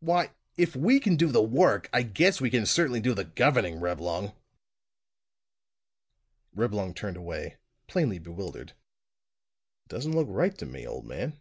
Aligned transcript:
Why 0.00 0.32
if 0.56 0.74
we 0.74 0.98
can 0.98 1.14
do 1.14 1.28
the 1.30 1.40
work, 1.40 1.88
I 1.92 2.02
guess 2.02 2.40
we 2.40 2.50
can 2.50 2.66
certainly 2.66 2.98
do 2.98 3.14
the 3.14 3.22
governing, 3.22 3.78
Reblong." 3.78 4.34
Reblong 6.52 6.94
turned 6.94 7.16
away, 7.16 7.58
plainly 7.86 8.18
bewildered. 8.18 8.70
"It 8.72 9.88
doesn't 9.90 10.16
look 10.16 10.26
right 10.28 10.58
to 10.58 10.66
me, 10.66 10.84
old 10.84 11.06
man. 11.06 11.38